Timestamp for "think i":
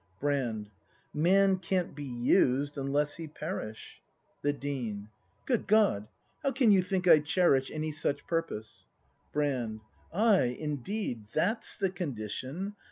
6.81-7.19